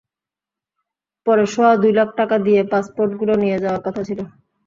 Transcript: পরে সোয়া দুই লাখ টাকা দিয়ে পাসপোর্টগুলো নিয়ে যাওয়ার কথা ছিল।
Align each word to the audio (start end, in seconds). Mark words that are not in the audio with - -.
পরে 1.27 1.43
সোয়া 1.53 1.71
দুই 1.81 1.93
লাখ 1.99 2.09
টাকা 2.19 2.35
দিয়ে 2.45 2.61
পাসপোর্টগুলো 2.71 3.33
নিয়ে 3.43 3.57
যাওয়ার 3.63 3.81
কথা 3.85 4.01
ছিল। 4.07 4.19